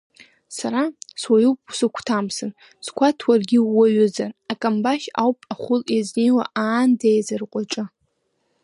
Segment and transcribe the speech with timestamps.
[0.57, 0.83] Сара,
[1.21, 2.51] суаҩуп усыгәҭамсын,
[2.85, 7.83] сгәаҭ уаргьы ууаҩызар, Акамбашь ауп ахәыл иазнеиуа аанда еизырҟәыҿы.